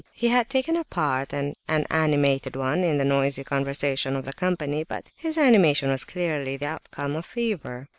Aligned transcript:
He 0.13 0.29
had 0.29 0.49
taken 0.49 0.75
a 0.75 0.83
part, 0.83 1.31
and 1.31 1.53
an 1.67 1.85
animated 1.91 2.55
one, 2.55 2.83
in 2.83 2.97
the 2.97 3.05
noisy 3.05 3.43
conversation 3.43 4.15
of 4.15 4.25
the 4.25 4.33
company; 4.33 4.83
but 4.83 5.11
his 5.15 5.37
animation 5.37 5.89
was 5.89 6.05
clearly 6.05 6.57
the 6.57 6.65
outcome 6.65 7.15
of 7.15 7.23
fever. 7.27 7.87